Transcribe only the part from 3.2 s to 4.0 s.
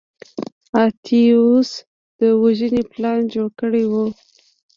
جوړ کړی و.